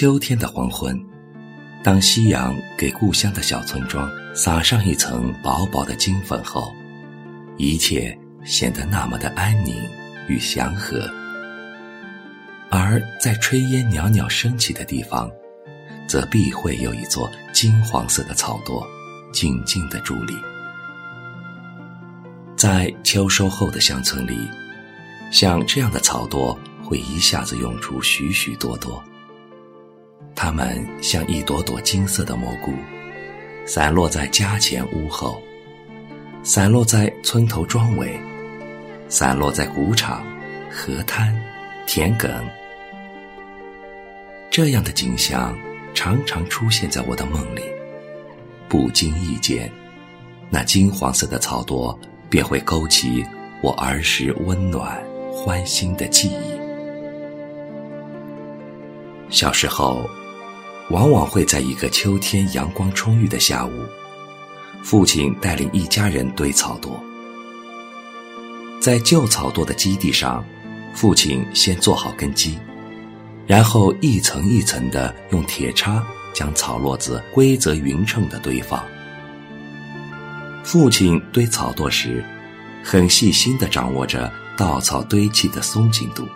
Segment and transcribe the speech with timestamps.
[0.00, 0.96] 秋天的黄昏，
[1.82, 6.72] 当夕阳给故乡的小村庄撒上一层薄薄的金粉后，
[7.56, 9.74] 一切显得那么的安宁
[10.28, 11.10] 与祥和。
[12.70, 15.28] 而在炊烟袅袅升起的地方，
[16.06, 18.86] 则必会有一座金黄色的草垛，
[19.32, 20.32] 静静的伫立。
[22.56, 24.48] 在秋收后的乡村里，
[25.32, 29.02] 像这样的草垛会一下子涌出许许多多。
[30.40, 32.72] 它们像一朵朵金色的蘑菇，
[33.66, 35.42] 散落在家前屋后，
[36.44, 38.16] 散落在村头庄尾，
[39.08, 40.24] 散落在谷场、
[40.70, 41.36] 河滩、
[41.88, 42.30] 田埂。
[44.48, 45.58] 这样的景象
[45.92, 47.62] 常常出现在我的梦里，
[48.68, 49.68] 不经意间，
[50.50, 51.98] 那金黄色的草垛
[52.30, 53.26] 便会勾起
[53.60, 56.60] 我儿时温暖欢欣的记忆。
[59.30, 60.08] 小时候。
[60.90, 63.70] 往往会在一个秋天阳光充裕的下午，
[64.82, 66.92] 父亲带领一家人堆草垛。
[68.80, 70.42] 在旧草垛的基地上，
[70.94, 72.58] 父亲先做好根基，
[73.46, 78.82] 然后一层一层的用铁叉将草垛子规则匀称的堆放。
[80.64, 82.24] 父亲堆草垛时，
[82.82, 86.26] 很细心的掌握着稻草堆砌的松紧度，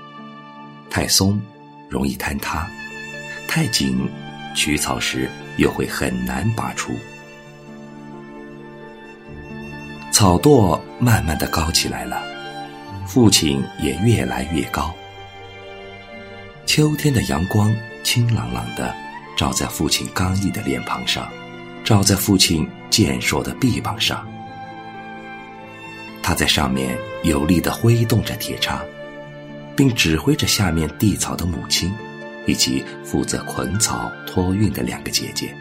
[0.91, 1.41] 太松
[1.89, 2.69] 容易坍塌，
[3.49, 4.07] 太紧。
[4.55, 6.93] 取草时又会很难拔出，
[10.11, 12.23] 草垛慢慢的高起来了，
[13.07, 14.95] 父亲也越来越高。
[16.67, 18.95] 秋天的阳光清朗朗的
[19.37, 21.29] 照在父亲刚毅的脸庞上，
[21.85, 24.27] 照在父亲健硕的臂膀上。
[26.23, 28.81] 他在上面有力的挥动着铁叉，
[29.77, 31.93] 并指挥着下面地草的母亲。
[32.47, 35.55] 以及负责捆草托运的两个姐姐，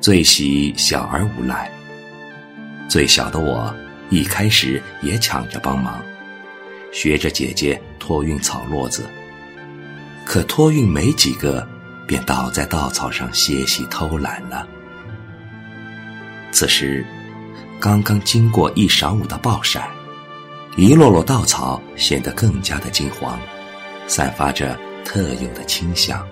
[0.00, 1.70] 最喜小儿无赖。
[2.88, 3.74] 最小的我
[4.08, 6.02] 一开始也抢着帮忙，
[6.92, 9.08] 学着姐姐托运草垛子。
[10.26, 11.66] 可托运没几个，
[12.06, 14.66] 便倒在稻草上歇息偷懒了。
[16.52, 17.04] 此时，
[17.80, 19.88] 刚刚经过一晌午的暴晒，
[20.76, 23.38] 一摞摞稻草显得更加的金黄。
[24.10, 26.26] 散发着特有的清香。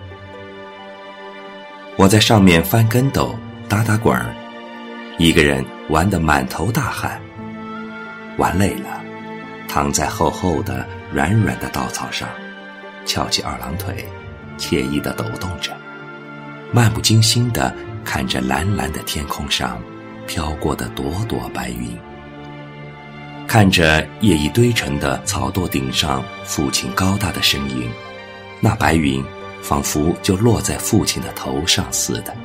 [1.97, 4.34] 我在上面翻跟斗、打打滚儿，
[5.16, 7.21] 一个人玩得满头大汗。
[8.37, 9.00] 玩累了，
[9.69, 12.28] 躺在厚厚的、软软的稻草上，
[13.06, 14.05] 翘起二郎腿，
[14.59, 15.71] 惬意地抖动着，
[16.72, 17.72] 漫不经心地
[18.05, 19.81] 看着蓝蓝的天空上
[20.27, 21.97] 飘过的朵朵白云。
[23.49, 27.91] 看着夜已堆成的草垛顶上父亲高大的身影，
[28.61, 29.25] 那白云
[29.63, 32.37] 仿佛就落在父亲的头上似的。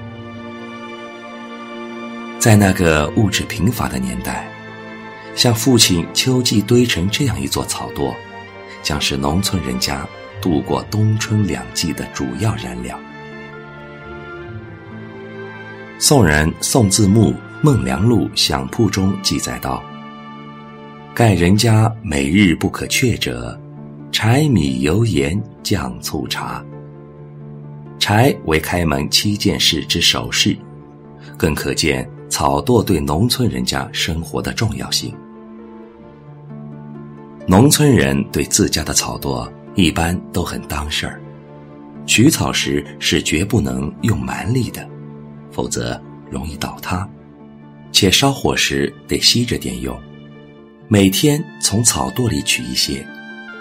[2.39, 4.47] 在那个物质贫乏的年代，
[5.35, 8.15] 像父亲秋季堆成这样一座草垛，
[8.81, 10.07] 将是农村人家
[10.41, 12.97] 度过冬春两季的主要燃料。
[15.99, 17.31] 宋人宋字墓
[17.61, 19.83] 《孟良录享铺》中记载道。
[21.15, 23.55] 盖人家每日不可缺者，
[24.11, 26.65] 柴米油盐酱醋茶。
[27.99, 30.57] 柴为开门七件事之首饰，
[31.37, 35.15] 更可见草垛对农村人家生活的重要性。
[37.45, 41.21] 农村人对自家的草垛一般都很当事儿，
[42.07, 44.83] 取草时是绝不能用蛮力的，
[45.51, 47.07] 否则容易倒塌，
[47.91, 49.95] 且烧火时得吸着点用。
[50.93, 53.03] 每天从草垛里取一些，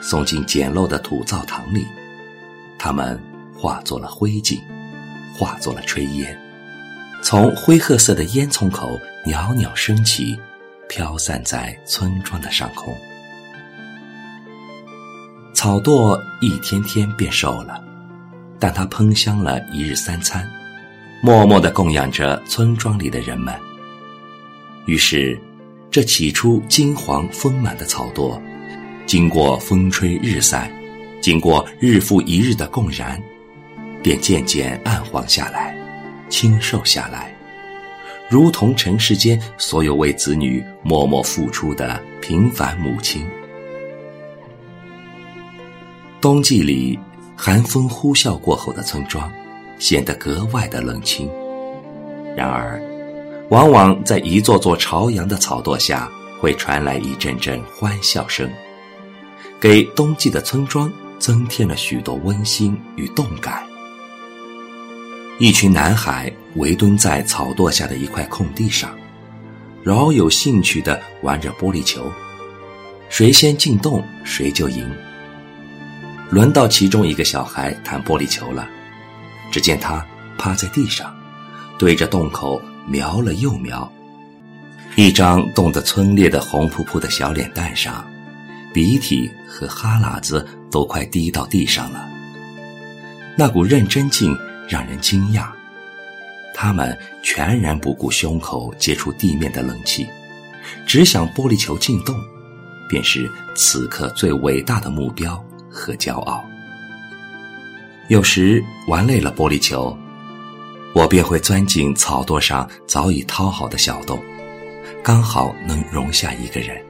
[0.02, 1.86] 送进简陋的土灶堂里，
[2.78, 3.18] 它们
[3.56, 4.60] 化作了灰烬，
[5.34, 6.38] 化作了炊烟，
[7.22, 10.38] 从灰褐色的烟囱口袅袅升起，
[10.90, 12.94] 飘散在村庄的上空。
[15.54, 17.82] 草垛一天天变瘦了，
[18.58, 20.46] 但它烹香了一日三餐，
[21.22, 23.58] 默默地供养着村庄里的人们。
[24.84, 25.40] 于是。
[25.92, 28.40] 这起初金黄丰满的草垛，
[29.04, 30.72] 经过风吹日晒，
[31.20, 33.22] 经过日复一日的供燃，
[34.02, 35.76] 便渐渐暗黄下来，
[36.30, 37.36] 清瘦下来，
[38.30, 43.26] 如同尘世间所有为子女默默付出的平凡母亲。
[46.22, 46.98] 冬季里，
[47.36, 49.30] 寒风呼啸过后的村庄，
[49.78, 51.28] 显得格外的冷清。
[52.34, 52.82] 然而。
[53.52, 56.10] 往往在一座座朝阳的草垛下，
[56.40, 58.50] 会传来一阵阵欢笑声，
[59.60, 63.62] 给冬季的村庄增添了许多温馨与动感。
[65.38, 68.90] 一群男孩围蹲在草垛下的一块空地上，
[69.82, 72.10] 饶有兴趣地玩着玻璃球，
[73.10, 74.90] 谁先进洞谁就赢。
[76.30, 78.66] 轮到其中一个小孩弹玻璃球了，
[79.50, 80.02] 只见他
[80.38, 81.14] 趴在地上，
[81.76, 83.90] 对着洞口瞄了又瞄，
[84.96, 88.04] 一张冻得皴裂的红扑扑的小脸蛋上，
[88.72, 92.08] 鼻涕和哈喇子都快滴到地上了。
[93.36, 94.36] 那股认真劲。
[94.68, 95.48] 让人惊讶，
[96.54, 100.06] 他们全然不顾胸口接触地面的冷气，
[100.86, 102.16] 只想玻璃球进洞，
[102.88, 105.36] 便是此刻最伟大的目标
[105.68, 106.42] 和骄傲。
[108.08, 109.94] 有时玩累了玻璃球，
[110.94, 114.22] 我便会钻进草垛上早已掏好的小洞，
[115.02, 116.80] 刚好能容下一个人，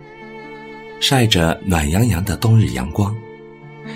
[1.00, 3.16] 晒着暖洋洋的冬日阳光，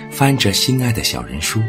[0.09, 1.61] 翻着心爱的小人书。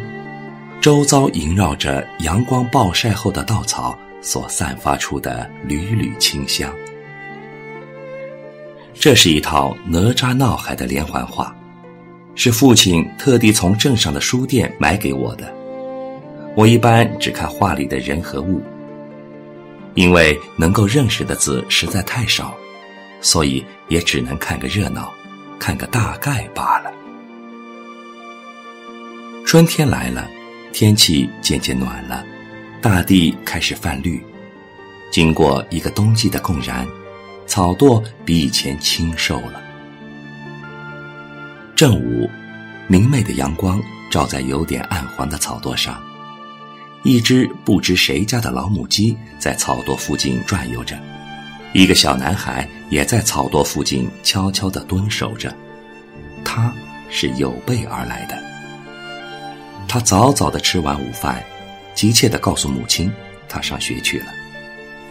[0.80, 6.72] 周遭萦绕着阳光暴晒后的稻草所散发出的缕缕清香。
[8.94, 11.54] 这是一套哪吒闹海的连环画，
[12.36, 15.52] 是父亲特地从镇上的书店买给我的。
[16.58, 18.60] 我一般只看画里的人和物，
[19.94, 22.52] 因为能够认识的字实在太少，
[23.20, 25.08] 所以也只能看个热闹，
[25.56, 26.90] 看个大概罢了。
[29.46, 30.28] 春天来了。
[30.72, 32.24] 天气渐渐暖了，
[32.82, 34.20] 大地开始泛绿。
[35.12, 36.86] 经过一个冬季的供燃，
[37.46, 39.62] 草垛比以前清瘦了。
[41.76, 42.28] 正午，
[42.88, 46.00] 明媚的阳光照在有点暗黄的草垛上，
[47.04, 50.98] 一只不知谁家的老母鸡在草垛附近转悠着，
[51.72, 55.54] 一个小男孩也在草垛附近悄悄地蹲守着，
[56.44, 56.72] 他
[57.08, 58.36] 是有备而来的。
[59.86, 61.42] 他早早的吃完午饭，
[61.94, 63.10] 急切的告诉母亲，
[63.48, 64.26] 他上学去了。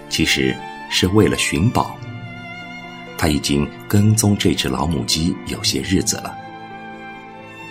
[0.10, 0.56] 其实
[0.90, 1.98] 是为了寻宝。
[3.18, 6.38] 他已经跟踪这只老母鸡有些日子了。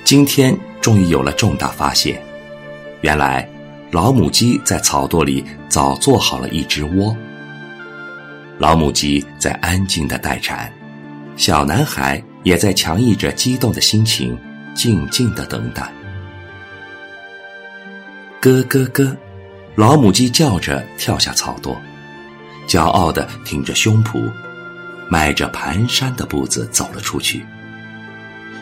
[0.05, 2.21] 今天终于有了重大发现，
[3.03, 3.49] 原来
[3.91, 7.17] 老母鸡在草垛里早做好了一只窝。
[8.59, 10.73] 老母鸡在安静的待产，
[11.37, 14.37] 小男孩也在强抑着激动的心情，
[14.75, 15.93] 静静的等待。
[18.41, 19.17] 咯咯咯，
[19.77, 21.77] 老母鸡叫着跳下草垛，
[22.67, 24.31] 骄傲的挺着胸脯，
[25.11, 27.45] 迈着蹒跚的步子走了出去。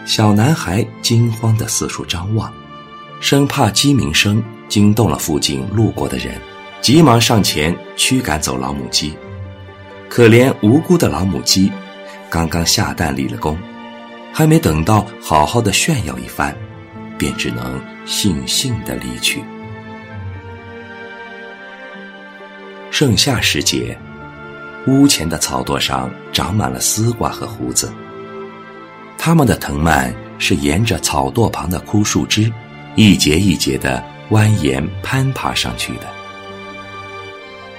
[0.05, 2.53] 小男孩惊慌的四处张望，
[3.21, 6.35] 生怕鸡鸣声惊动了附近路过的人，
[6.81, 9.15] 急忙上前驱赶走老母鸡。
[10.09, 11.71] 可怜无辜的老母鸡，
[12.31, 13.59] 刚刚下蛋立了功，
[14.33, 16.55] 还没等到好好的炫耀一番，
[17.19, 19.43] 便只能悻悻的离去。
[22.91, 23.99] 盛夏时节，
[24.87, 27.93] 屋前的草垛上长满了丝瓜和胡子。
[29.19, 32.53] 它们的藤蔓是沿着草垛旁的枯树枝，
[32.95, 36.03] 一节一节的蜿蜒攀爬上去的。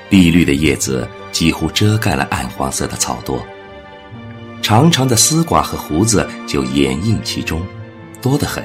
[0.09, 3.39] 碧绿的叶子几乎遮盖了暗黄色的草垛，
[4.61, 7.61] 长长的丝瓜和胡子就掩映其中，
[8.21, 8.63] 多得很。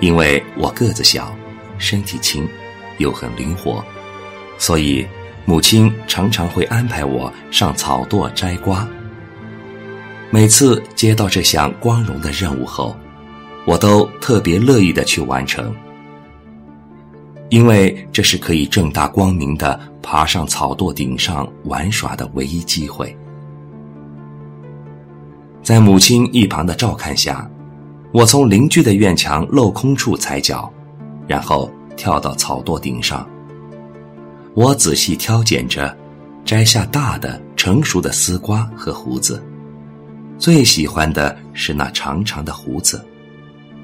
[0.00, 1.36] 因为我个子小，
[1.78, 2.48] 身体轻，
[2.98, 3.84] 又很灵活，
[4.58, 5.06] 所以。
[5.44, 8.86] 母亲常常会安排我上草垛摘瓜。
[10.30, 12.96] 每次接到这项光荣的任务后，
[13.66, 15.74] 我都特别乐意的去完成，
[17.52, 23.14] 因为这是可以正大光明的爬上草垛顶上玩耍的唯一机会。
[25.62, 27.46] 在母亲一旁的照看下，
[28.10, 30.72] 我从邻居的院墙镂空处踩脚，
[31.28, 33.28] 然后跳到草垛顶上。
[34.54, 35.94] 我仔细挑拣着，
[36.46, 39.44] 摘下大的、成熟的丝瓜和胡子。
[40.38, 43.04] 最喜欢的是那长长的胡子，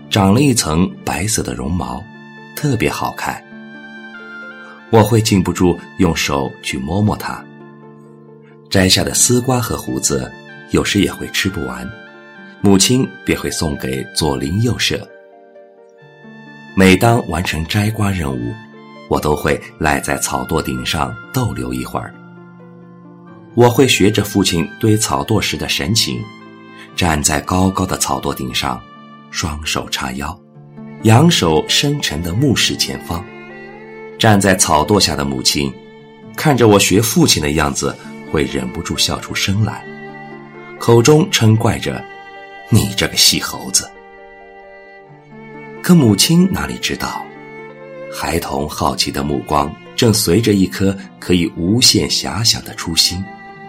[0.08, 2.02] 长了一层白色的绒毛，
[2.56, 3.38] 特别好看。
[4.90, 7.44] 我会禁不住用手去摸摸它。
[8.70, 10.30] 摘下的丝瓜和胡子，
[10.70, 11.88] 有时也会吃不完，
[12.60, 15.06] 母亲便会送给左邻右舍。
[16.74, 18.54] 每当完成摘瓜任务，
[19.08, 22.14] 我都会赖在草垛顶上逗留一会儿。
[23.54, 26.22] 我会学着父亲堆草垛时的神情，
[26.94, 28.80] 站在高高的草垛顶上，
[29.30, 30.38] 双手叉腰，
[31.02, 33.24] 仰首深沉地目视前方。
[34.18, 35.72] 站在草垛下的母亲，
[36.36, 37.96] 看着我学父亲的样子，
[38.30, 39.84] 会忍不住笑出声来，
[40.78, 42.04] 口中嗔怪着
[42.68, 43.88] ：“你这个细猴子。”
[45.80, 47.24] 可母亲哪里知道，
[48.12, 53.24] 孩童好奇的目光正随着一颗可以无限遐想的初心，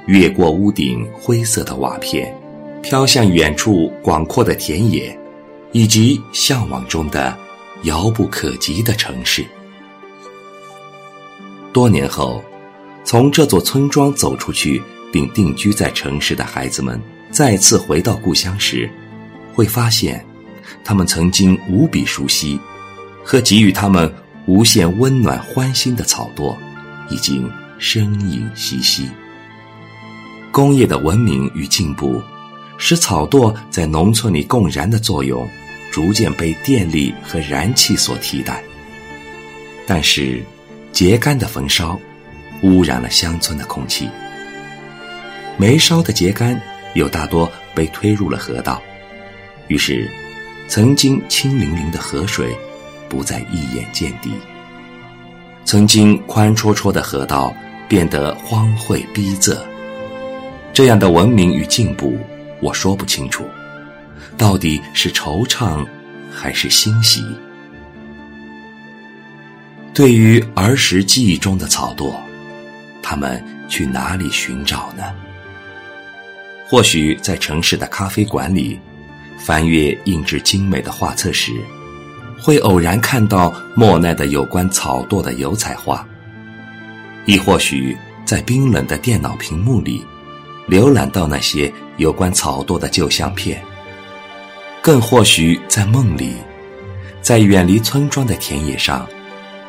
[0.07, 2.35] 越过屋顶灰色的瓦片，
[2.81, 5.17] 飘向远处广阔的田野，
[5.71, 7.37] 以及向往中的
[7.83, 9.45] 遥不可及的城市。
[11.71, 12.43] 多年后，
[13.03, 16.99] 从这座村庄走出去并定居在城市的孩子们，
[17.31, 18.89] 再次回到故乡时，
[19.53, 20.25] 会发现，
[20.83, 22.59] 他们曾经无比熟悉，
[23.23, 24.11] 和给予他们
[24.45, 26.55] 无限温暖欢欣的草垛，
[27.09, 29.07] 已经身影稀稀。
[30.51, 32.19] 工业的文明与进步，
[32.77, 35.47] 使草垛在农村里供燃的作用，
[35.91, 38.63] 逐渐被电力和燃气所替代。
[39.85, 40.43] 但是，
[40.99, 41.97] 秸秆的焚烧，
[42.61, 44.09] 污染了乡村的空气。
[45.55, 46.59] 没烧的秸秆
[46.93, 48.81] 又大多被推入了河道，
[49.69, 50.11] 于是，
[50.67, 52.53] 曾经清凌凌的河水，
[53.07, 54.33] 不再一眼见底。
[55.63, 57.55] 曾经宽绰绰的河道
[57.87, 59.57] 变得荒秽逼仄。
[60.73, 62.19] 这样的文明与进步，
[62.59, 63.45] 我说不清楚，
[64.37, 65.87] 到底是惆怅，
[66.29, 67.23] 还是欣喜？
[69.93, 72.13] 对于儿时记忆中的草垛，
[73.01, 75.03] 他们去哪里寻找呢？
[76.67, 78.79] 或许在城市的咖啡馆里，
[79.37, 81.51] 翻阅印制精美的画册时，
[82.39, 86.05] 会偶然看到莫奈的有关草垛的油彩画；
[87.25, 90.05] 亦或许在冰冷的电脑屏幕里，
[90.69, 93.57] 浏览到那些有关草垛的旧相片；
[94.81, 96.35] 更或许在梦里，
[97.21, 99.05] 在远离村庄的田野上。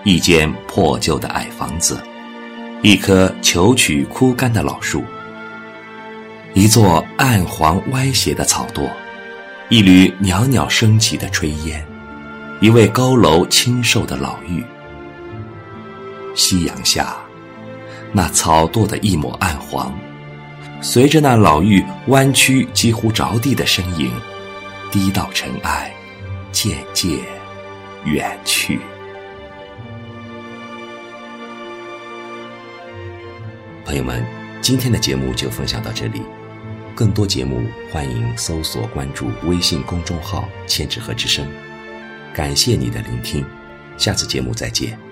[0.03, 2.01] 一间破旧的矮房子，
[2.83, 5.05] 一棵朽曲枯干的老树，
[6.55, 8.89] 一座暗黄歪斜的草垛，
[9.69, 11.85] 一缕袅袅升起的炊烟，
[12.61, 14.65] 一位佝偻清瘦的老妪。
[16.35, 17.15] 夕阳下，
[18.11, 19.93] 那草垛的一抹暗黄，
[20.81, 24.11] 随着那老妪弯曲几乎着地的身影，
[24.91, 25.93] 低到尘埃，
[26.53, 27.19] 渐渐
[28.05, 28.81] 远去。
[33.91, 34.25] 朋友们，
[34.63, 36.23] 今天的节目就分享到这里。
[36.95, 41.45] 更多节目，欢迎搜索关注微信公众号“千纸鹤之声”。
[42.33, 43.45] 感谢你的聆听，
[43.99, 45.10] 下次节目再见。